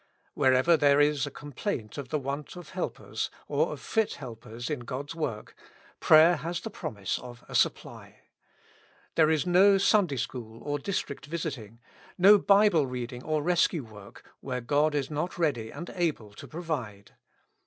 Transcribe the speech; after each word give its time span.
Wherever 0.33 0.75
there 0.77 0.99
is 0.99 1.27
a 1.27 1.29
complaint 1.29 1.95
of 1.95 2.09
the 2.09 2.17
want 2.17 2.55
of 2.55 2.69
helpers, 2.69 3.29
or 3.47 3.71
of 3.71 3.79
fit 3.79 4.15
helpers 4.15 4.67
in 4.67 4.79
God's 4.79 5.13
work, 5.13 5.55
prayer 5.99 6.37
has 6.37 6.59
the 6.59 6.71
promise 6.71 7.19
of 7.19 7.43
a 7.47 7.53
supply. 7.53 8.21
There 9.13 9.29
is 9.29 9.45
no 9.45 9.77
Sunday 9.77 10.17
school 10.17 10.63
or 10.63 10.79
district 10.79 11.27
visiting, 11.27 11.79
no 12.17 12.39
Bible 12.39 12.87
reading 12.87 13.21
or 13.23 13.43
rescue 13.43 13.83
work, 13.83 14.27
where 14.39 14.59
God 14.59 14.95
is 14.95 15.11
not 15.11 15.37
ready 15.37 15.69
and 15.69 15.91
able 15.91 16.33
to 16.33 16.47
provide. 16.47 17.11